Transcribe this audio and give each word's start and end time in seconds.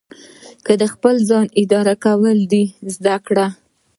که 0.65 0.73
د 0.81 0.83
خپل 0.93 1.15
ځان 1.29 1.45
اداره 1.61 1.95
کول 2.05 2.37
دې 2.51 2.63
زده 2.93 3.15
کړل. 3.25 3.51